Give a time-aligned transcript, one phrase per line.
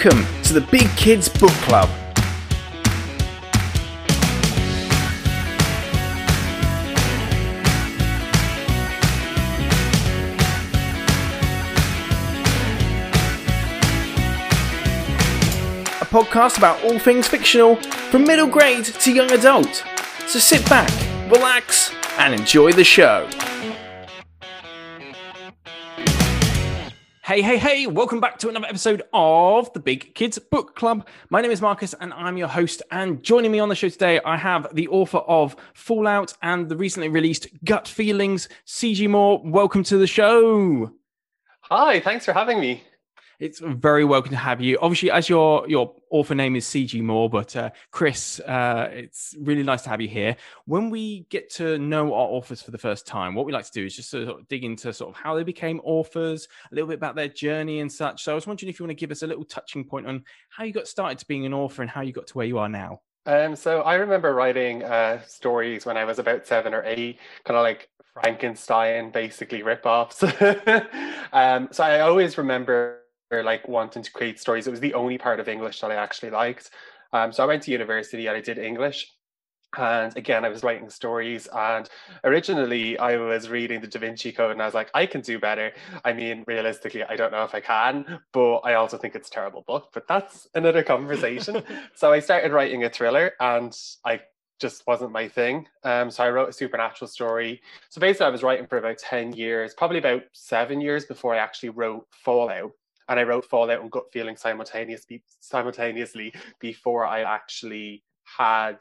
[0.00, 1.88] Welcome to the Big Kids Book Club.
[16.00, 17.74] A podcast about all things fictional
[18.12, 19.82] from middle grade to young adult.
[20.28, 20.88] So sit back,
[21.28, 23.28] relax, and enjoy the show.
[27.28, 31.06] Hey, hey, hey, welcome back to another episode of the Big Kids Book Club.
[31.28, 32.80] My name is Marcus and I'm your host.
[32.90, 36.76] And joining me on the show today, I have the author of Fallout and the
[36.78, 39.42] recently released Gut Feelings, CG Moore.
[39.44, 40.90] Welcome to the show.
[41.64, 42.82] Hi, thanks for having me.
[43.38, 44.78] It's very welcome to have you.
[44.82, 49.62] Obviously, as your your author name is CG Moore, but uh, Chris, uh, it's really
[49.62, 50.34] nice to have you here.
[50.64, 53.70] When we get to know our authors for the first time, what we like to
[53.70, 56.88] do is just sort of dig into sort of how they became authors, a little
[56.88, 58.24] bit about their journey and such.
[58.24, 60.24] So I was wondering if you want to give us a little touching point on
[60.48, 62.58] how you got started to being an author and how you got to where you
[62.58, 63.02] are now.
[63.24, 67.56] Um, so I remember writing uh, stories when I was about seven or eight, kind
[67.56, 70.24] of like Frankenstein, basically rip-offs.
[71.32, 74.66] um, so I always remember like wanting to create stories.
[74.66, 76.70] It was the only part of English that I actually liked.
[77.12, 79.12] Um, so I went to university and I did English.
[79.76, 81.46] And again, I was writing stories.
[81.54, 81.88] And
[82.24, 85.38] originally, I was reading the Da Vinci Code, and I was like, I can do
[85.38, 85.72] better.
[86.04, 89.32] I mean, realistically, I don't know if I can, but I also think it's a
[89.32, 89.90] terrible book.
[89.92, 91.62] But that's another conversation.
[91.94, 93.76] so I started writing a thriller, and
[94.06, 94.20] I
[94.58, 95.66] just wasn't my thing.
[95.84, 97.60] Um, so I wrote a supernatural story.
[97.90, 101.38] So basically, I was writing for about 10 years, probably about seven years before I
[101.38, 102.72] actually wrote Fallout
[103.08, 108.78] and I wrote Fallout and Gut Feeling simultaneously simultaneously before I actually had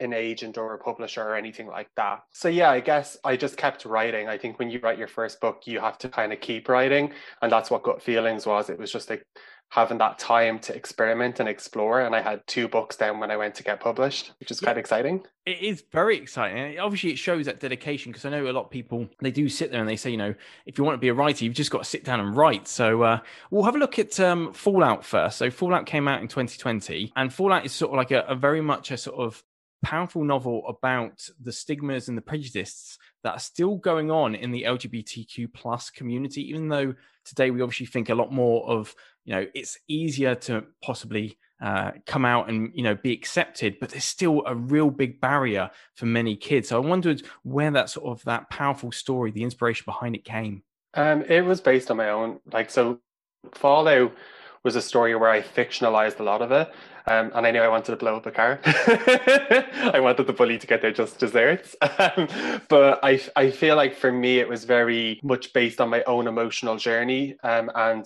[0.00, 2.22] an agent or a publisher or anything like that.
[2.32, 4.28] So yeah, I guess I just kept writing.
[4.28, 7.12] I think when you write your first book, you have to kind of keep writing,
[7.42, 8.70] and that's what Gut Feelings was.
[8.70, 9.24] It was just like
[9.70, 12.00] having that time to experiment and explore.
[12.00, 14.70] And I had two books then when I went to get published, which is yeah,
[14.70, 15.24] of exciting.
[15.46, 16.78] It is very exciting.
[16.78, 19.70] Obviously, it shows that dedication because I know a lot of people they do sit
[19.70, 21.70] there and they say, you know, if you want to be a writer, you've just
[21.70, 22.68] got to sit down and write.
[22.68, 23.18] So uh,
[23.50, 25.38] we'll have a look at um, Fallout first.
[25.38, 28.60] So Fallout came out in 2020, and Fallout is sort of like a, a very
[28.60, 29.42] much a sort of
[29.84, 34.62] powerful novel about the stigmas and the prejudices that are still going on in the
[34.62, 36.94] LGBTQ plus community, even though
[37.24, 41.92] today we obviously think a lot more of you know it's easier to possibly uh,
[42.06, 46.06] come out and you know be accepted but there's still a real big barrier for
[46.06, 50.14] many kids so i wondered where that sort of that powerful story the inspiration behind
[50.14, 50.62] it came
[50.94, 52.98] um it was based on my own like so
[53.52, 54.12] fallout
[54.62, 56.70] was a story where i fictionalized a lot of it
[57.06, 58.60] um, and I knew I wanted to blow up a car.
[58.64, 61.76] I wanted the bully to get their just desserts.
[61.96, 62.28] Um,
[62.68, 66.26] but I, I feel like for me, it was very much based on my own
[66.26, 67.36] emotional journey.
[67.42, 68.04] Um, and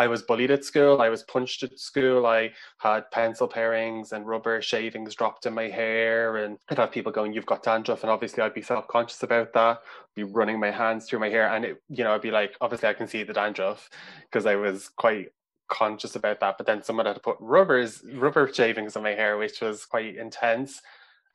[0.00, 1.02] I was bullied at school.
[1.02, 2.24] I was punched at school.
[2.24, 6.38] I had pencil parings and rubber shavings dropped in my hair.
[6.38, 8.02] And I'd have people going, You've got dandruff.
[8.02, 9.82] And obviously, I'd be self conscious about that,
[10.16, 11.52] be running my hands through my hair.
[11.54, 13.90] And, it, you know, I'd be like, Obviously, I can see the dandruff
[14.22, 15.32] because I was quite
[15.68, 16.56] conscious about that.
[16.56, 20.16] But then someone had to put rubbers, rubber shavings in my hair, which was quite
[20.16, 20.80] intense.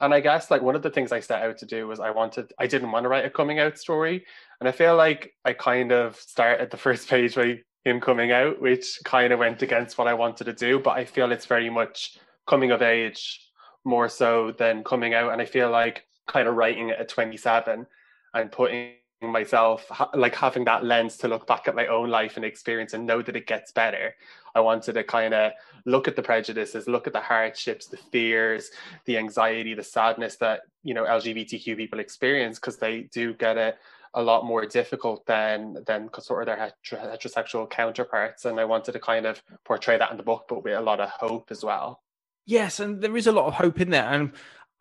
[0.01, 2.09] And I guess like one of the things I set out to do was I
[2.09, 4.25] wanted, I didn't want to write a coming out story.
[4.59, 8.59] And I feel like I kind of started the first page by him coming out,
[8.59, 10.79] which kind of went against what I wanted to do.
[10.79, 13.41] But I feel it's very much coming of age
[13.85, 15.31] more so than coming out.
[15.31, 17.85] And I feel like kind of writing it at 27
[18.33, 22.45] and putting myself like having that lens to look back at my own life and
[22.45, 24.13] experience and know that it gets better
[24.53, 25.51] i wanted to kind of
[25.85, 28.69] look at the prejudices look at the hardships the fears
[29.05, 33.77] the anxiety the sadness that you know lgbtq people experience because they do get it
[34.15, 38.99] a lot more difficult than than sort of their heterosexual counterparts and i wanted to
[38.99, 42.01] kind of portray that in the book but with a lot of hope as well.
[42.47, 44.31] Yes and there is a lot of hope in there and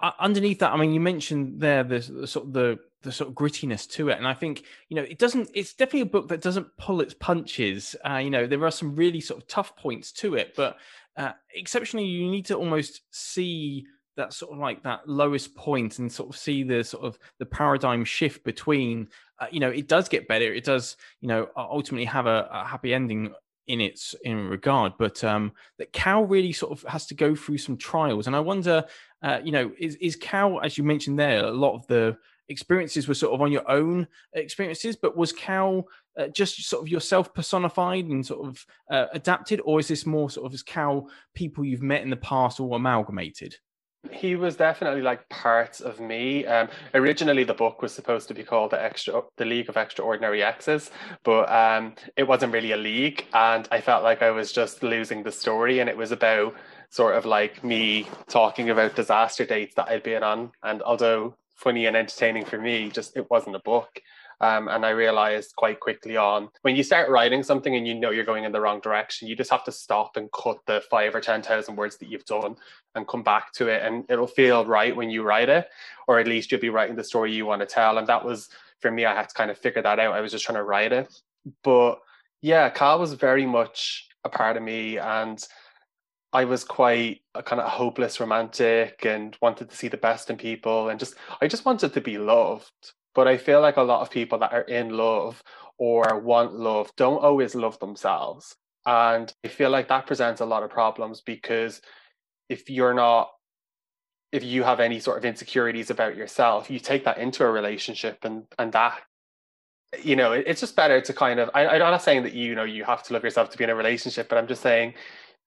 [0.00, 3.28] uh, underneath that i mean you mentioned there the, the sort of the the sort
[3.28, 6.28] of grittiness to it and i think you know it doesn't it's definitely a book
[6.28, 9.76] that doesn't pull its punches uh, you know there are some really sort of tough
[9.76, 10.76] points to it but
[11.16, 16.10] uh, exceptionally you need to almost see that sort of like that lowest point and
[16.10, 19.08] sort of see the sort of the paradigm shift between
[19.40, 20.52] uh, you know it does get better.
[20.52, 23.32] It does you know ultimately have a, a happy ending
[23.66, 24.92] in its in regard.
[24.98, 28.26] But um that Cal really sort of has to go through some trials.
[28.26, 28.84] And i wonder
[29.22, 32.16] uh, you know is, is cal as you mentioned there a lot of the
[32.48, 35.86] experiences were sort of on your own experiences but was Cal
[36.18, 39.60] uh, just sort of yourself personified and sort of uh, adapted?
[39.64, 42.74] Or is this more sort of as Cal people you've met in the past all
[42.74, 43.56] amalgamated
[44.10, 46.46] he was definitely like parts of me.
[46.46, 50.42] Um, originally, the book was supposed to be called the extra, the League of Extraordinary
[50.42, 50.90] Exes,
[51.22, 55.22] but um, it wasn't really a league, and I felt like I was just losing
[55.22, 56.54] the story, and it was about
[56.90, 61.86] sort of like me talking about disaster dates that I'd been on, and although funny
[61.86, 64.00] and entertaining for me, just it wasn't a book.
[64.40, 68.10] Um, and I realized quite quickly on when you start writing something and you know
[68.10, 71.14] you're going in the wrong direction, you just have to stop and cut the five
[71.14, 72.56] or 10,000 words that you've done
[72.94, 73.82] and come back to it.
[73.82, 75.68] And it'll feel right when you write it,
[76.08, 77.98] or at least you'll be writing the story you want to tell.
[77.98, 78.48] And that was
[78.80, 80.14] for me, I had to kind of figure that out.
[80.14, 81.12] I was just trying to write it.
[81.62, 82.00] But
[82.42, 84.98] yeah, Cal was very much a part of me.
[84.98, 85.42] And
[86.34, 90.36] I was quite a kind of hopeless romantic and wanted to see the best in
[90.36, 92.92] people and just I just wanted to be loved.
[93.14, 95.42] But I feel like a lot of people that are in love
[95.78, 98.56] or want love don't always love themselves.
[98.86, 101.80] And I feel like that presents a lot of problems because
[102.48, 103.30] if you're not,
[104.32, 108.18] if you have any sort of insecurities about yourself, you take that into a relationship
[108.24, 109.00] and, and that,
[110.02, 112.64] you know, it's just better to kind of, I, I'm not saying that, you know,
[112.64, 114.94] you have to love yourself to be in a relationship, but I'm just saying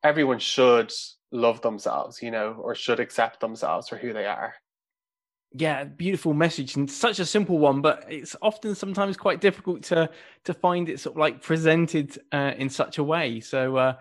[0.03, 0.91] everyone should
[1.31, 4.53] love themselves, you know, or should accept themselves for who they are
[5.53, 10.09] yeah beautiful message and such a simple one but it's often sometimes quite difficult to
[10.43, 13.95] to find it sort of like presented uh, in such a way so uh,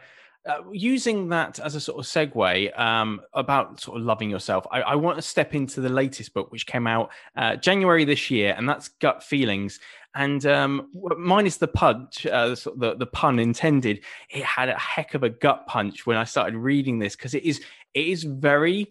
[0.46, 4.80] uh, using that as a sort of segue um, about sort of loving yourself, I,
[4.82, 8.54] I, want to step into the latest book, which came out uh, January this year,
[8.56, 9.80] and that's Gut Feelings.
[10.14, 10.88] And um,
[11.18, 15.28] minus the punch, uh, the, the, the pun intended, it had a heck of a
[15.28, 17.60] gut punch when I started reading this because it is
[17.92, 18.88] it is very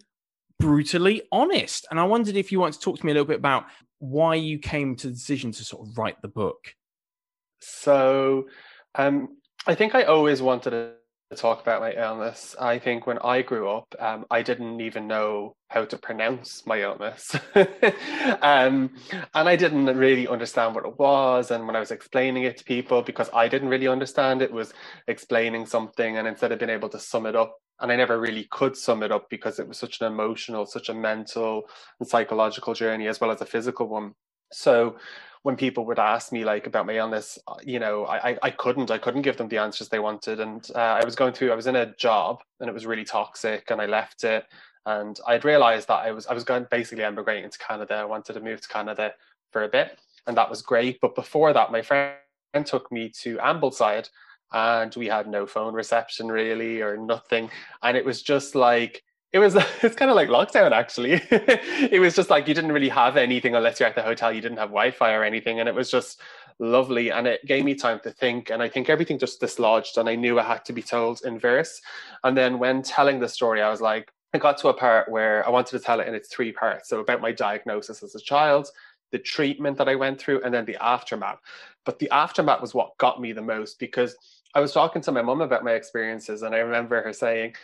[0.58, 1.86] brutally honest.
[1.90, 3.66] And I wondered if you want to talk to me a little bit about
[3.98, 6.74] why you came to the decision to sort of write the book.
[7.60, 8.48] So,
[8.94, 9.36] um,
[9.66, 10.92] I think I always wanted
[11.30, 12.54] to talk about my illness.
[12.60, 16.82] I think when I grew up, um, I didn't even know how to pronounce my
[16.82, 17.34] illness.
[18.42, 18.90] um,
[19.34, 21.50] and I didn't really understand what it was.
[21.50, 24.72] And when I was explaining it to people, because I didn't really understand it, was
[25.08, 26.16] explaining something.
[26.16, 29.02] And instead of being able to sum it up, and I never really could sum
[29.02, 31.68] it up because it was such an emotional, such a mental
[31.98, 34.12] and psychological journey as well as a physical one.
[34.52, 34.96] So
[35.46, 38.90] when people would ask me like about my illness, uh, you know, I I couldn't
[38.90, 41.54] I couldn't give them the answers they wanted, and uh, I was going through I
[41.54, 44.44] was in a job and it was really toxic, and I left it,
[44.86, 47.94] and I'd realized that I was I was going basically emigrating to Canada.
[47.94, 49.12] I wanted to move to Canada
[49.52, 50.98] for a bit, and that was great.
[51.00, 52.16] But before that, my friend
[52.64, 54.08] took me to Ambleside
[54.52, 57.50] and we had no phone reception really or nothing
[57.82, 59.02] and it was just like
[59.32, 61.20] it was it's kind of like lockdown actually.
[61.90, 64.40] It was just like you didn't really have anything unless you're at the hotel you
[64.40, 66.20] didn't have wi-fi or anything and it was just
[66.58, 70.08] lovely and it gave me time to think and i think everything just dislodged and
[70.08, 71.80] i knew it had to be told in verse.
[72.24, 75.46] And then when telling the story i was like i got to a part where
[75.46, 78.20] i wanted to tell it in its three parts so about my diagnosis as a
[78.20, 78.70] child
[79.12, 81.38] the treatment that i went through and then the aftermath.
[81.84, 84.16] But the aftermath was what got me the most because
[84.54, 87.54] I was talking to my mum about my experiences, and I remember her saying,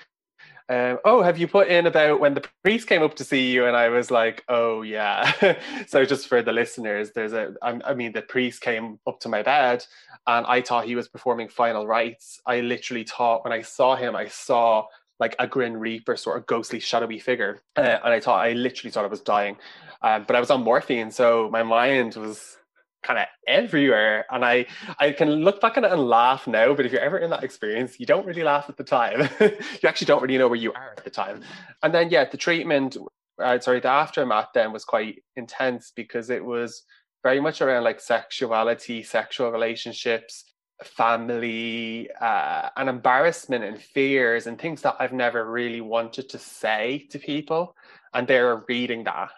[0.68, 3.66] um, "Oh, have you put in about when the priest came up to see you?"
[3.66, 8.12] And I was like, "Oh, yeah." so just for the listeners, there's a, I mean,
[8.12, 9.84] the priest came up to my bed,
[10.26, 12.40] and I thought he was performing final rites.
[12.46, 14.86] I literally thought when I saw him, I saw
[15.20, 18.90] like a grim reaper sort of ghostly shadowy figure uh, and i thought i literally
[18.90, 19.56] thought i was dying
[20.02, 22.56] um, but i was on morphine so my mind was
[23.02, 24.64] kind of everywhere and i
[24.98, 27.42] i can look back at it and laugh now but if you're ever in that
[27.42, 29.28] experience you don't really laugh at the time.
[29.40, 31.40] You actually don't really know where you are at the time.
[31.82, 32.96] And then yeah the treatment
[33.42, 36.84] uh, sorry the aftermath then was quite intense because it was
[37.22, 40.44] very much around like sexuality sexual relationships
[40.84, 47.06] family uh, and embarrassment and fears and things that i've never really wanted to say
[47.10, 47.74] to people
[48.14, 49.30] and they're reading that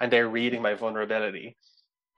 [0.00, 1.56] and they're reading my vulnerability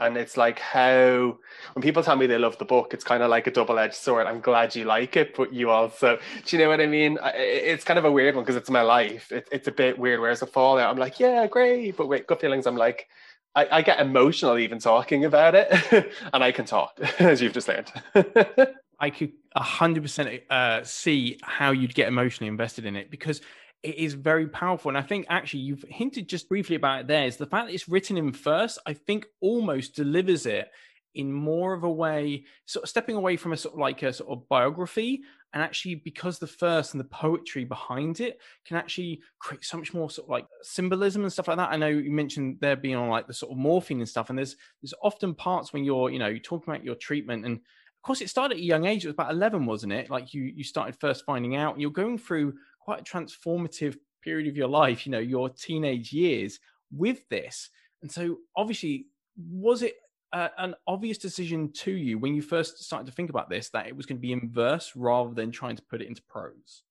[0.00, 1.38] and it's like how
[1.72, 4.26] when people tell me they love the book it's kind of like a double-edged sword.
[4.26, 7.18] I'm glad you like it but you also do you know what i mean?
[7.34, 9.32] It's kind of a weird one because it's my life.
[9.32, 10.20] It, it's a bit weird.
[10.20, 12.66] Whereas a fallout i'm like yeah great but wait gut feelings.
[12.66, 13.08] I'm like
[13.54, 15.72] I, I get emotional even talking about it
[16.34, 17.90] and i can talk as you've just learned.
[18.98, 23.40] I could 100% uh, see how you'd get emotionally invested in it because
[23.86, 24.88] it is very powerful.
[24.88, 27.74] And I think actually you've hinted just briefly about it there is the fact that
[27.74, 30.68] it's written in verse, I think almost delivers it
[31.14, 34.12] in more of a way, sort of stepping away from a sort of like a
[34.12, 35.22] sort of biography.
[35.54, 39.94] And actually, because the verse and the poetry behind it can actually create so much
[39.94, 41.70] more sort of like symbolism and stuff like that.
[41.70, 44.30] I know you mentioned there being on like the sort of morphine and stuff.
[44.30, 47.56] And there's there's often parts when you're, you know, you're talking about your treatment and
[47.56, 50.32] of course it started at a young age it was about 11 wasn't it like
[50.32, 52.54] you you started first finding out you're going through
[52.86, 56.60] quite a transformative period of your life, you know, your teenage years
[56.92, 57.68] with this.
[58.00, 59.96] And so, obviously, was it
[60.32, 63.96] an obvious decision to you when you first started to think about this that it
[63.96, 66.84] was going to be in verse rather than trying to put it into prose?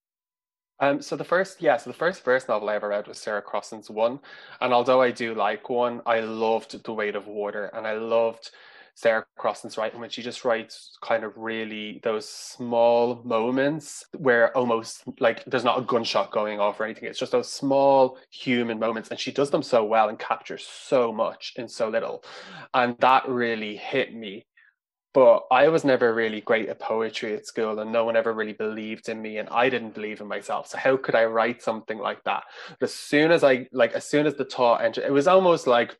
[0.80, 3.40] Um, so the first, yeah, so the first verse novel I ever read was Sarah
[3.40, 4.20] Crossan's One,
[4.60, 8.50] and although I do like one, I loved The Weight of Water, and I loved
[8.96, 15.02] Sarah Crossan's writing when she just writes kind of really those small moments where almost
[15.20, 17.04] like there's not a gunshot going off or anything.
[17.06, 19.10] It's just those small human moments.
[19.10, 22.24] And she does them so well and captures so much in so little.
[22.72, 24.46] And that really hit me.
[25.12, 28.52] But I was never really great at poetry at school, and no one ever really
[28.52, 30.68] believed in me, and I didn't believe in myself.
[30.68, 32.44] So how could I write something like that?
[32.78, 35.66] But as soon as I like, as soon as the thought entered, it was almost
[35.66, 35.98] like,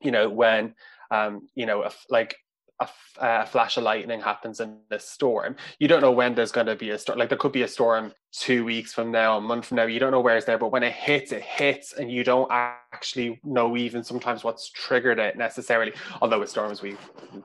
[0.00, 0.74] you know, when
[1.10, 2.36] um, you know, a, like
[2.80, 6.66] a, a, flash of lightning happens in this storm, you don't know when there's going
[6.66, 7.18] to be a storm.
[7.18, 9.84] Like there could be a storm two weeks from now, a month from now.
[9.84, 12.48] You don't know where it's there, but when it hits, it hits, and you don't
[12.50, 15.92] actually know even sometimes what's triggered it necessarily.
[16.20, 16.96] Although with storms, we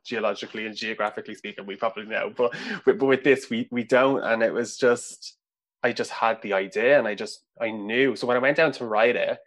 [0.04, 4.24] geologically and geographically speaking, we probably know, but but with this, we we don't.
[4.24, 5.38] And it was just,
[5.84, 8.16] I just had the idea, and I just I knew.
[8.16, 9.38] So when I went down to write it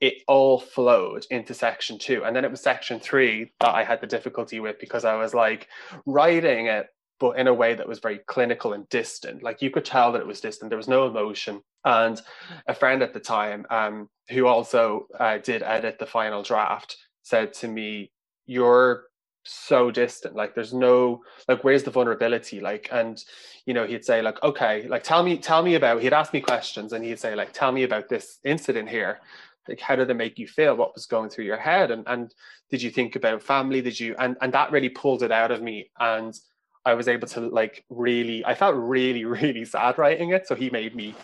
[0.00, 2.24] it all flowed into section two.
[2.24, 5.34] And then it was section three that I had the difficulty with because I was
[5.34, 5.68] like
[6.06, 6.86] writing it,
[7.18, 9.42] but in a way that was very clinical and distant.
[9.42, 10.70] Like you could tell that it was distant.
[10.70, 11.62] There was no emotion.
[11.84, 12.20] And
[12.66, 17.52] a friend at the time, um, who also uh, did edit the final draft, said
[17.54, 18.12] to me,
[18.46, 19.08] You're
[19.48, 23.24] so distant like there's no like where's the vulnerability like and
[23.64, 26.40] you know he'd say like okay like tell me tell me about he'd ask me
[26.40, 29.20] questions and he'd say like tell me about this incident here
[29.68, 30.76] like how did it make you feel?
[30.76, 31.90] What was going through your head?
[31.90, 32.34] And and
[32.70, 33.80] did you think about family?
[33.80, 35.90] Did you and and that really pulled it out of me.
[35.98, 36.38] And
[36.84, 40.46] i was able to like really i felt really really sad writing it.
[40.46, 41.14] So he made me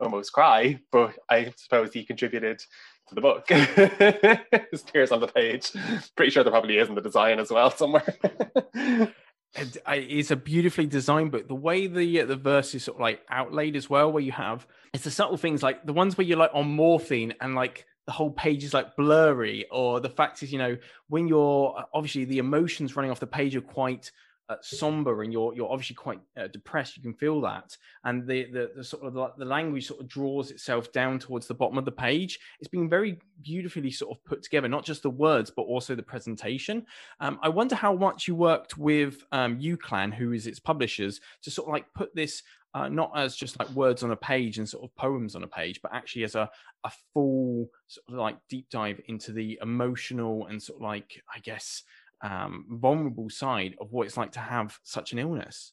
[0.00, 2.60] almost cry but i suppose he contributed
[3.08, 3.46] to the book.
[3.48, 5.72] There's tears on the page.
[6.16, 8.14] Pretty sure there probably is in the design as well somewhere.
[9.54, 11.46] It's a beautifully designed book.
[11.46, 14.32] The way the uh, the verse is sort of like outlaid as well, where you
[14.32, 17.86] have it's the subtle things like the ones where you're like on morphine and like
[18.06, 20.76] the whole page is like blurry or the fact is you know
[21.08, 24.10] when you're obviously the emotions running off the page are quite
[24.48, 27.76] uh, somber and you're you're obviously quite uh, depressed you can feel that.
[28.04, 31.46] And the, the the, sort of the, the, language sort of draws itself down towards
[31.46, 32.38] the bottom of the page.
[32.60, 36.02] It's been very beautifully sort of put together not just the words but also the
[36.02, 36.84] presentation.
[37.20, 41.50] Um, i wonder how much you worked with um, UCLan who is its publishers to
[41.50, 42.42] sort of like put this
[42.74, 45.48] uh, not as just like words on a page and sort of poems on a
[45.48, 46.48] page, but actually as a,
[46.84, 51.38] a full sort of like deep dive into the emotional and sort of like, I
[51.40, 51.82] guess,
[52.22, 55.72] um, vulnerable side of what it's like to have such an illness.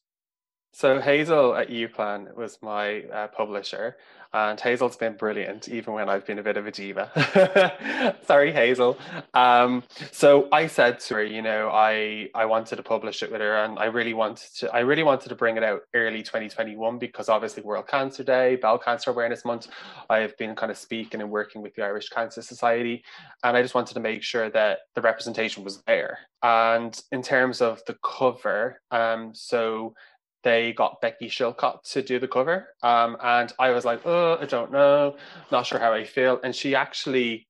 [0.72, 3.98] So Hazel at UCLan was my uh, publisher,
[4.32, 8.16] and Hazel's been brilliant, even when I've been a bit of a diva.
[8.26, 8.98] Sorry, Hazel.
[9.34, 13.42] Um, so I said to her, you know, I I wanted to publish it with
[13.42, 14.72] her, and I really wanted to.
[14.72, 18.78] I really wanted to bring it out early 2021 because obviously World Cancer Day, Bowel
[18.78, 19.70] Cancer Awareness Month.
[20.10, 23.04] I've been kind of speaking and working with the Irish Cancer Society,
[23.44, 26.20] and I just wanted to make sure that the representation was there.
[26.44, 29.96] And in terms of the cover, um, so
[30.44, 32.70] they got Becky Chilcott to do the cover.
[32.84, 35.18] Um, and I was like, oh, I don't know,
[35.52, 36.40] not sure how I feel.
[36.44, 37.48] And she actually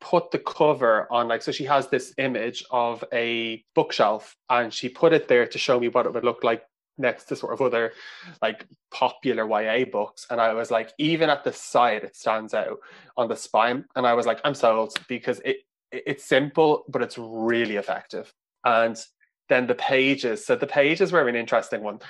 [0.00, 4.88] put the cover on, like, so she has this image of a bookshelf and she
[4.88, 6.62] put it there to show me what it would look like
[6.98, 7.92] next to sort of other
[8.42, 10.26] like popular YA books.
[10.30, 12.78] And I was like, even at the side, it stands out
[13.16, 13.84] on the spine.
[13.96, 15.58] And I was like, I'm sold because it
[15.92, 18.32] it's simple, but it's really effective.
[18.64, 18.98] And
[19.48, 20.44] then the pages.
[20.44, 22.00] So the pages were an interesting one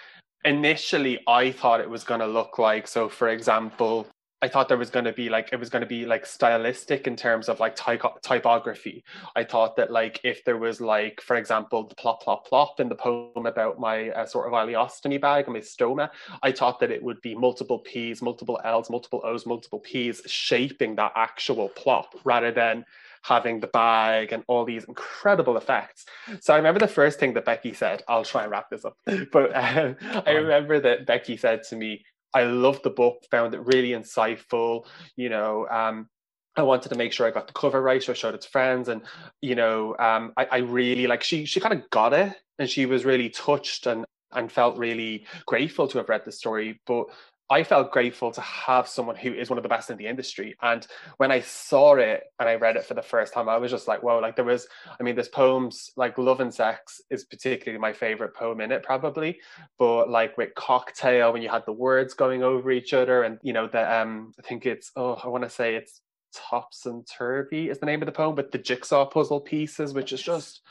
[0.44, 4.06] initially I thought it was going to look like so for example
[4.42, 7.06] I thought there was going to be like it was going to be like stylistic
[7.06, 9.02] in terms of like ty- typography.
[9.34, 12.90] I thought that like if there was like for example the plop plop plop in
[12.90, 16.10] the poem about my uh, sort of ileostomy bag and my stoma,
[16.42, 20.96] I thought that it would be multiple P's, multiple L's, multiple O's, multiple P's shaping
[20.96, 22.84] that actual plop rather than
[23.26, 26.06] having the bag and all these incredible effects.
[26.40, 28.96] So I remember the first thing that Becky said, I'll try and wrap this up,
[29.32, 29.94] but uh,
[30.26, 32.04] I remember that Becky said to me,
[32.34, 36.08] I loved the book, found it really insightful, you know, um,
[36.56, 38.50] I wanted to make sure I got the cover right, so I showed it to
[38.50, 39.02] friends, and
[39.42, 42.86] you know, um, I, I really like she she kind of got it, and she
[42.86, 46.80] was really touched and and felt really grateful to have read the story.
[46.86, 47.06] But
[47.48, 50.56] I felt grateful to have someone who is one of the best in the industry.
[50.62, 50.84] And
[51.18, 53.86] when I saw it and I read it for the first time, I was just
[53.86, 54.66] like, whoa, like there was,
[54.98, 58.82] I mean, there's poems like Love and Sex is particularly my favorite poem in it,
[58.82, 59.38] probably.
[59.78, 63.52] But like with Cocktail, when you had the words going over each other, and you
[63.52, 66.00] know, the um, I think it's oh, I want to say it's
[66.34, 70.20] Topsy Turvy is the name of the poem, but the jigsaw puzzle pieces, which is
[70.20, 70.62] just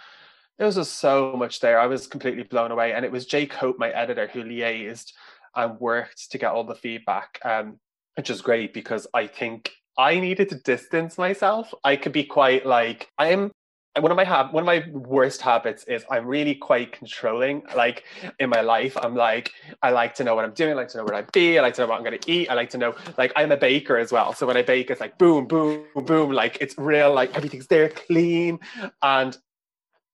[0.58, 1.80] there was just so much there.
[1.80, 2.94] I was completely blown away.
[2.94, 5.12] And it was Jake Hope, my editor, who liaised
[5.56, 7.80] and worked to get all the feedback, um,
[8.16, 11.74] which is great because I think I needed to distance myself.
[11.84, 13.52] I could be quite like I'm
[13.98, 17.64] one of my hab- one of my worst habits is I'm really quite controlling.
[17.76, 18.04] Like
[18.40, 20.72] in my life, I'm like I like to know what I'm doing.
[20.72, 21.58] I like to know where I be.
[21.58, 22.50] I like to know what I'm going to eat.
[22.50, 24.34] I like to know like I'm a baker as well.
[24.34, 26.32] So when I bake, it's like boom, boom, boom.
[26.32, 27.14] Like it's real.
[27.14, 28.60] Like everything's there, clean,
[29.02, 29.38] and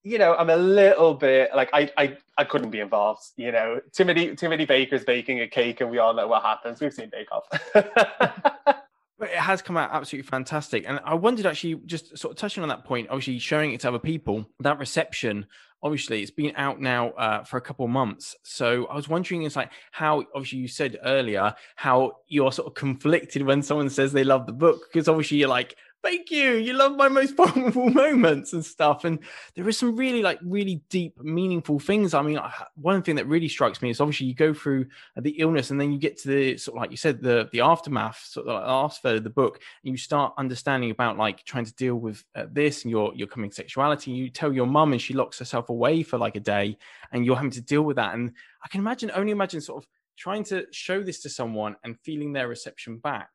[0.02, 3.22] you know, I'm a little bit like I, I I couldn't be involved.
[3.36, 6.42] You know, too many too many bakers baking a cake, and we all know what
[6.42, 6.80] happens.
[6.80, 7.44] We've seen Bake Off.
[7.74, 12.62] but it has come out absolutely fantastic, and I wondered actually just sort of touching
[12.62, 13.08] on that point.
[13.10, 15.46] Obviously, showing it to other people, that reception.
[15.84, 18.36] Obviously, it's been out now uh, for a couple of months.
[18.44, 22.74] So I was wondering, it's like how obviously you said earlier how you're sort of
[22.74, 26.54] conflicted when someone says they love the book because obviously you're like thank you.
[26.54, 29.04] You love my most vulnerable moments and stuff.
[29.04, 29.20] And
[29.54, 32.14] there is some really like really deep meaningful things.
[32.14, 32.38] I mean
[32.74, 35.92] one thing that really strikes me is obviously you go through the illness and then
[35.92, 38.66] you get to the sort of like you said the the aftermath sort of like
[38.66, 42.24] last third of the book and you start understanding about like trying to deal with
[42.34, 44.10] uh, this and your your coming sexuality.
[44.10, 46.76] You tell your mum and she locks herself away for like a day
[47.12, 48.14] and you're having to deal with that.
[48.14, 48.32] And
[48.64, 52.32] i can imagine only imagine sort of trying to show this to someone and feeling
[52.32, 53.30] their reception back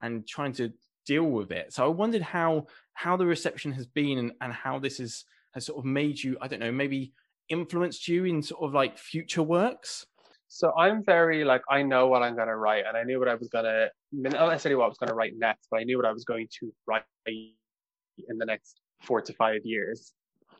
[0.00, 0.72] and trying to
[1.06, 1.72] deal with it.
[1.72, 5.66] So I wondered how how the reception has been and, and how this has has
[5.66, 7.12] sort of made you, I don't know, maybe
[7.48, 10.06] influenced you in sort of like future works.
[10.48, 13.34] So I'm very like I know what I'm gonna write and I knew what I
[13.34, 16.12] was gonna not necessarily what I was gonna write next, but I knew what I
[16.12, 20.12] was going to write in the next four to five years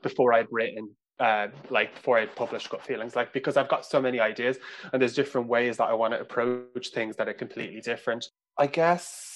[0.03, 4.01] before I'd written uh, like before I published Gut Feelings, like because I've got so
[4.01, 4.59] many ideas
[4.93, 8.27] and there's different ways that I want to approach things that are completely different.
[8.59, 9.32] I guess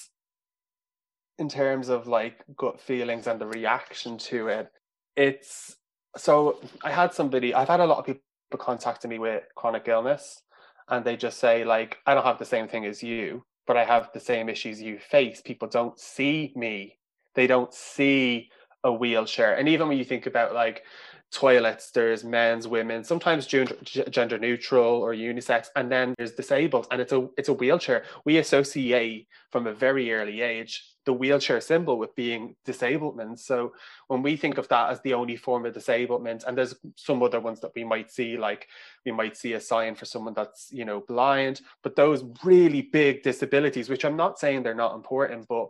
[1.38, 4.71] in terms of like gut feelings and the reaction to it,
[5.16, 5.76] it's
[6.16, 8.23] so I had somebody, I've had a lot of people
[8.59, 10.43] contacting me with chronic illness,
[10.88, 13.84] and they just say, like, I don't have the same thing as you, but I
[13.84, 15.41] have the same issues you face.
[15.41, 16.99] People don't see me,
[17.34, 18.50] they don't see
[18.84, 19.56] a wheelchair.
[19.56, 20.84] And even when you think about like
[21.32, 27.00] toilets, there's men's, women, sometimes gender, gender neutral or unisex, and then there's disabled, and
[27.00, 28.04] it's a it's a wheelchair.
[28.25, 33.40] We associate from a very early age the wheelchair symbol with being disablement.
[33.40, 33.73] So
[34.08, 37.40] when we think of that as the only form of disablement, and there's some other
[37.40, 38.69] ones that we might see, like
[39.06, 43.23] we might see a sign for someone that's you know blind, but those really big
[43.23, 45.69] disabilities, which I'm not saying they're not important, but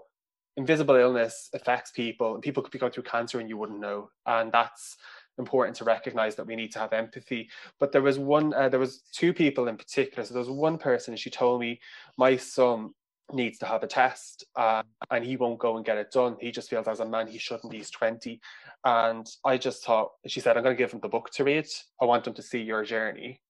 [0.56, 4.10] invisible illness affects people, and people could be going through cancer and you wouldn't know,
[4.24, 4.96] and that's
[5.38, 7.50] important to recognize that we need to have empathy.
[7.78, 10.24] But there was one uh, there was two people in particular.
[10.24, 11.80] So there was one person and she told me
[12.16, 12.94] my son
[13.32, 16.50] needs to have a test uh, and he won't go and get it done he
[16.50, 18.40] just feels as a man he shouldn't he's 20
[18.84, 21.66] and i just thought she said i'm going to give him the book to read
[22.00, 23.40] i want him to see your journey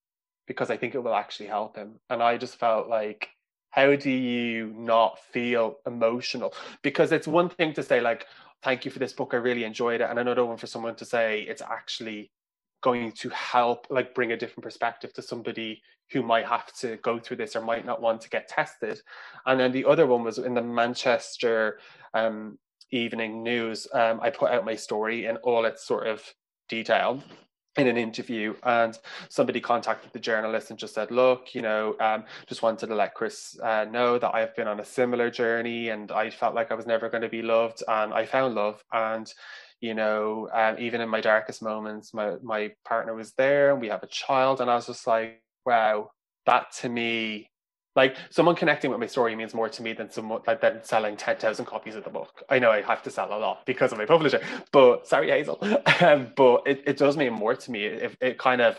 [0.47, 3.29] because i think it will actually help him and i just felt like
[3.71, 8.27] how do you not feel emotional because it's one thing to say like
[8.63, 9.31] thank you for this book.
[9.33, 10.09] I really enjoyed it.
[10.11, 12.31] And another one for someone to say it's actually
[12.87, 17.19] going to help, like bring a different perspective to somebody who might have to go
[17.19, 19.01] through this or might not want to get tested.
[19.45, 21.81] And then the other one was in the Manchester
[22.15, 22.59] um,
[22.93, 23.89] Evening News.
[23.93, 26.23] Um, I put out my story in all its sort of
[26.69, 27.21] detail
[27.77, 32.25] in an interview and somebody contacted the journalist and just said look you know um,
[32.49, 36.11] just wanted to let chris uh, know that i've been on a similar journey and
[36.11, 39.35] i felt like i was never going to be loved and i found love and
[39.81, 43.89] you know um, even in my darkest moments my, my partner was there and we
[43.89, 46.11] have a child and i was just like wow
[46.47, 47.49] that to me
[47.97, 51.17] like someone connecting with my story means more to me than someone like than selling
[51.17, 52.45] 10,000 copies of the book.
[52.51, 55.59] I know I have to sell a lot because of my publisher, but sorry, Hazel.
[56.03, 57.87] Um, but it, it does mean more to me.
[57.87, 58.79] It, it kind of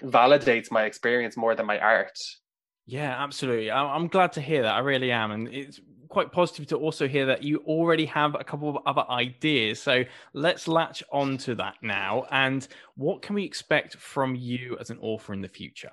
[0.00, 2.16] validates my experience more than my art.
[2.86, 3.68] Yeah, absolutely.
[3.72, 4.72] I'm glad to hear that.
[4.72, 5.32] I really am.
[5.32, 9.04] And it's quite positive to also hear that you already have a couple of other
[9.10, 9.80] ideas.
[9.80, 12.26] So let's latch on to that now.
[12.30, 12.66] And
[12.96, 15.92] what can we expect from you as an author in the future?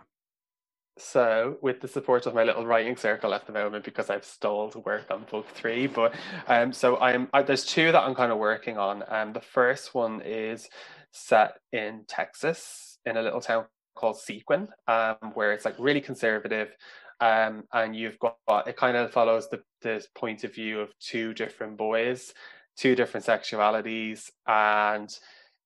[0.97, 4.75] So, with the support of my little writing circle at the moment, because I've stalled
[4.85, 6.13] work on book three, but
[6.47, 9.03] um, so I'm I, there's two that I'm kind of working on.
[9.07, 10.69] Um, the first one is
[11.11, 16.75] set in Texas, in a little town called Seguin, um, where it's like really conservative.
[17.19, 21.33] Um, and you've got it kind of follows the, the point of view of two
[21.33, 22.33] different boys,
[22.77, 25.09] two different sexualities, and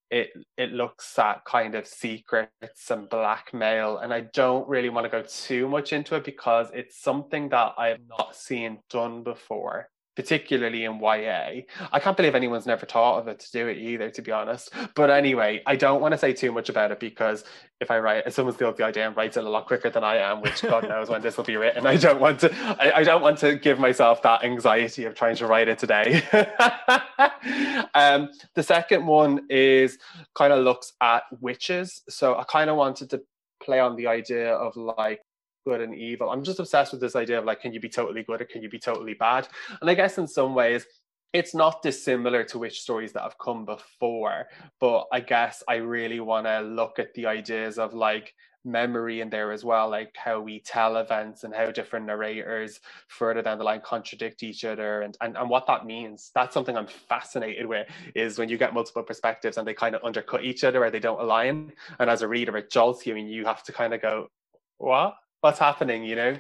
[0.10, 3.98] it it looks at kind of secrets and blackmail.
[3.98, 7.74] And i don't really want to go too much into it because it's something that
[7.78, 11.62] i've not seen done before particularly in YA.
[11.92, 14.74] I can't believe anyone's never thought of it to do it either, to be honest.
[14.96, 17.44] But anyway, I don't want to say too much about it because
[17.80, 20.04] if I write, if someone steals the idea and writes it a lot quicker than
[20.04, 22.52] I am, which God knows when this will be written, I don't want to.
[22.82, 26.24] I, I don't want to give myself that anxiety of trying to write it today.
[27.94, 30.00] um, the second one is
[30.34, 32.02] kind of looks at witches.
[32.10, 33.22] So I kind of wanted to
[33.64, 35.22] play on the idea of like
[35.68, 36.30] good and evil.
[36.30, 38.64] I'm just obsessed with this idea of like, can you be totally good or can
[38.64, 39.50] you be totally bad?
[39.82, 40.86] And I guess in some ways,
[41.34, 44.46] it's not dissimilar to witch stories that have come before,
[44.80, 49.30] but I guess I really want to look at the ideas of like memory in
[49.30, 53.64] there as well, like how we tell events and how different narrators further down the
[53.66, 56.32] line contradict each other and, and, and what that means.
[56.34, 60.04] That's something I'm fascinated with is when you get multiple perspectives and they kind of
[60.06, 61.74] undercut each other or they don't align.
[62.00, 64.30] And as a reader, it jolts you and you have to kind of go,
[64.78, 65.16] what?
[65.48, 66.38] What's happening, you know?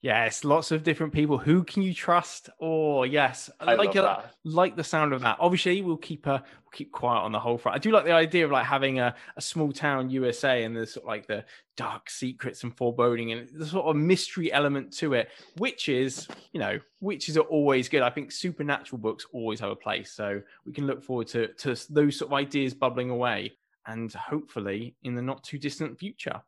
[0.00, 1.36] Yes, lots of different people.
[1.36, 2.48] Who can you trust?
[2.62, 4.34] Oh, yes, I like love a, that.
[4.42, 5.36] like the sound of that.
[5.38, 7.76] Obviously, we'll keep a we'll keep quiet on the whole front.
[7.76, 10.94] I do like the idea of like having a, a small town USA and there's
[10.94, 11.44] sort of like the
[11.76, 16.60] dark secrets and foreboding and the sort of mystery element to it, which is you
[16.60, 18.00] know which is always good.
[18.00, 21.76] I think supernatural books always have a place, so we can look forward to to
[21.90, 26.40] those sort of ideas bubbling away and hopefully in the not too distant future.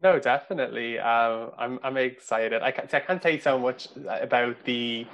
[0.00, 0.98] No, definitely.
[1.00, 2.62] Um, I'm I'm excited.
[2.62, 5.06] I can't I can't you so much about the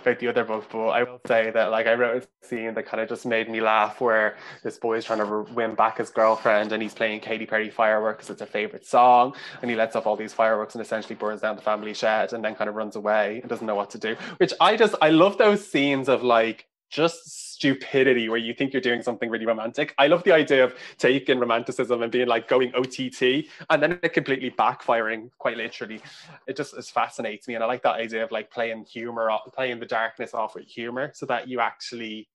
[0.00, 2.84] about the other book, but I will say that like I wrote a scene that
[2.84, 6.10] kind of just made me laugh, where this boy is trying to win back his
[6.10, 10.08] girlfriend, and he's playing Katy Perry "Fireworks" it's a favorite song, and he lets off
[10.08, 12.96] all these fireworks and essentially burns down the family shed, and then kind of runs
[12.96, 14.16] away and doesn't know what to do.
[14.38, 18.82] Which I just I love those scenes of like just stupidity where you think you're
[18.82, 19.94] doing something really romantic.
[19.96, 24.12] I love the idea of taking romanticism and being like going OTT and then it
[24.12, 26.00] completely backfiring quite literally.
[26.48, 27.54] It just it fascinates me.
[27.54, 31.12] And I like that idea of like playing humor, playing the darkness off with humor
[31.14, 32.28] so that you actually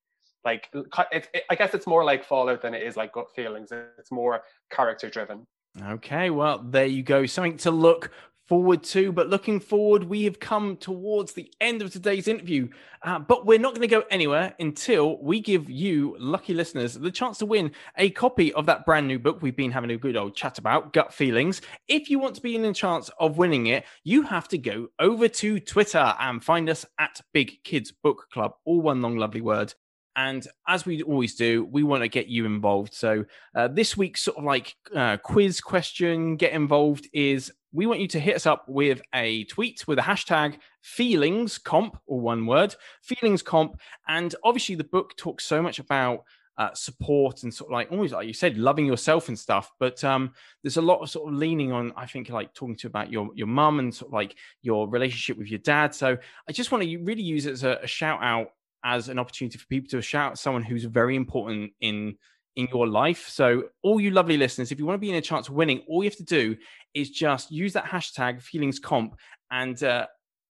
[0.45, 0.69] like,
[1.11, 3.73] it, it, I guess it's more like Fallout than it is like gut feelings.
[3.99, 5.45] It's more character driven.
[5.89, 7.25] Okay, well, there you go.
[7.25, 8.11] Something to look
[8.47, 9.11] forward to.
[9.11, 12.69] But looking forward, we have come towards the end of today's interview.
[13.03, 17.11] Uh, but we're not going to go anywhere until we give you, lucky listeners, the
[17.11, 20.17] chance to win a copy of that brand new book we've been having a good
[20.17, 21.61] old chat about, Gut Feelings.
[21.87, 24.87] If you want to be in a chance of winning it, you have to go
[24.99, 29.41] over to Twitter and find us at Big Kids Book Club, all one long lovely
[29.41, 29.73] word.
[30.17, 32.91] And as we always do, we want to get you involved.
[32.95, 37.99] So uh, this week's sort of like uh, quiz question, get involved is we want
[37.99, 42.47] you to hit us up with a tweet with a hashtag feelings comp or one
[42.47, 43.79] word feelings comp.
[44.07, 46.23] And obviously, the book talks so much about
[46.57, 50.03] uh, support and sort of like always like you said loving yourself and stuff but
[50.03, 53.11] um there's a lot of sort of leaning on i think like talking to about
[53.11, 56.17] your your mum and sort of like your relationship with your dad so
[56.49, 58.47] i just want to really use it as a, a shout out
[58.83, 62.17] as an opportunity for people to shout someone who's very important in
[62.57, 63.29] in your life.
[63.29, 65.83] So, all you lovely listeners, if you want to be in a chance of winning,
[65.87, 66.57] all you have to do
[66.93, 69.15] is just use that hashtag feelings comp
[69.51, 70.07] and uh,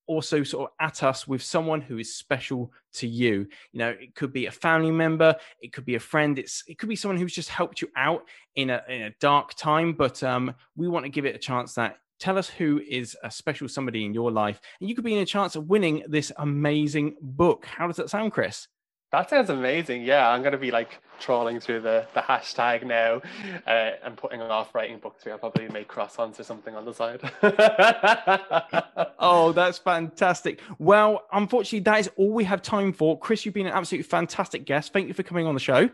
[0.08, 3.46] also sort of at us with someone who is special to you.
[3.74, 6.80] You know, it could be a family member, it could be a friend, it's it
[6.80, 8.24] could be someone who's just helped you out
[8.56, 9.94] in a in a dark time.
[9.94, 13.30] But um, we want to give it a chance that tell us who is a
[13.30, 16.32] special somebody in your life and you could be in a chance of winning this
[16.38, 18.68] amazing book how does that sound chris
[19.12, 23.22] that sounds amazing yeah i'm going to be like trawling through the, the hashtag now
[23.66, 27.22] uh, and putting off writing books i'll probably make croissants or something on the side
[29.20, 33.68] oh that's fantastic well unfortunately that is all we have time for chris you've been
[33.68, 35.90] an absolutely fantastic guest thank you for coming on the show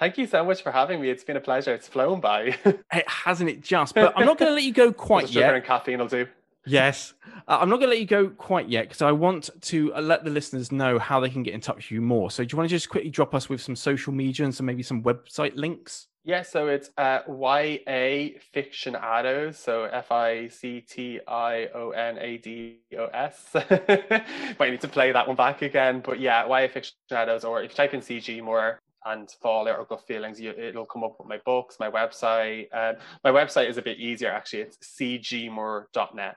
[0.00, 1.10] Thank you so much for having me.
[1.10, 1.74] It's been a pleasure.
[1.74, 2.56] It's flown by.
[2.64, 3.94] it hasn't it just?
[3.94, 5.42] But I'm not going to let you go quite yet.
[5.42, 6.26] Sugar and caffeine will do.
[6.70, 7.14] Yes.
[7.48, 10.00] Uh, I'm not going to let you go quite yet because I want to uh,
[10.00, 12.30] let the listeners know how they can get in touch with you more.
[12.30, 14.66] So, do you want to just quickly drop us with some social media and some
[14.66, 16.06] maybe some website links?
[16.22, 22.36] Yeah, so it's uh, YA Fictionados, so F I C T I O N A
[22.36, 23.50] D O S.
[24.58, 27.76] Might need to play that one back again, but yeah, YA Fictionados, or if you
[27.76, 31.38] type in CG Moore, and Fallout or Gut Feelings, you, it'll come up with my
[31.44, 32.66] books, my website.
[32.72, 34.62] Um, my website is a bit easier actually.
[34.62, 36.36] It's cgmore.net.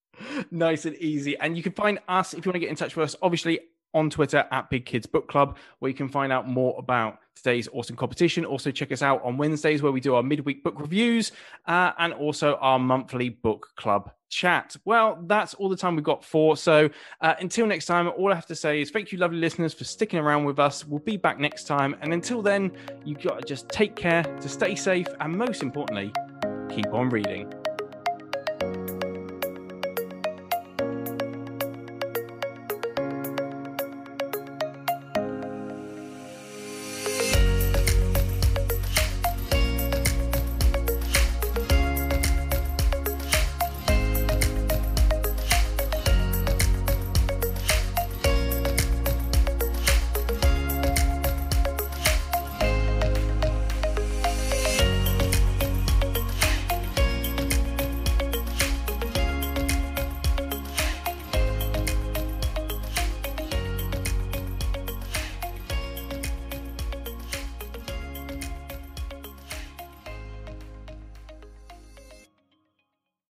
[0.50, 1.38] nice and easy.
[1.38, 3.60] And you can find us if you want to get in touch with us, obviously
[3.94, 7.68] on Twitter at Big Kids Book Club, where you can find out more about today's
[7.72, 8.44] awesome competition.
[8.44, 11.32] Also, check us out on Wednesdays where we do our midweek book reviews
[11.66, 14.76] uh, and also our monthly book club chat.
[14.84, 16.56] Well, that's all the time we've got for.
[16.56, 16.88] So
[17.20, 19.84] uh, until next time, all I have to say is thank you, lovely listeners, for
[19.84, 20.84] sticking around with us.
[20.84, 21.96] We'll be back next time.
[22.00, 22.72] And until then,
[23.04, 26.12] you got to just take care to stay safe and most importantly,
[26.68, 27.52] keep on reading.